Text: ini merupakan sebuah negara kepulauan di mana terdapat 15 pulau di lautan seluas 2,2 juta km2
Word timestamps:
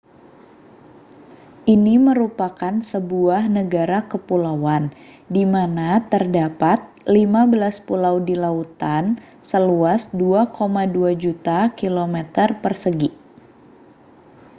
ini 1.75 1.95
merupakan 2.07 2.75
sebuah 2.91 3.41
negara 3.57 3.99
kepulauan 4.11 4.83
di 5.35 5.43
mana 5.53 5.89
terdapat 6.11 6.79
15 7.05 7.37
pulau 7.87 8.15
di 8.27 8.33
lautan 8.43 9.03
seluas 9.51 10.01
2,2 10.09 10.49
juta 11.23 11.59
km2 11.77 12.37